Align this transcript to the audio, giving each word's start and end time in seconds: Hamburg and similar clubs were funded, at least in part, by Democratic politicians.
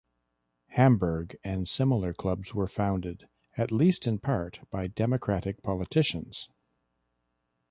Hamburg 0.69 1.37
and 1.43 1.67
similar 1.67 2.11
clubs 2.11 2.55
were 2.55 2.65
funded, 2.67 3.27
at 3.55 3.71
least 3.71 4.07
in 4.07 4.17
part, 4.17 4.59
by 4.71 4.87
Democratic 4.87 5.61
politicians. 5.61 6.49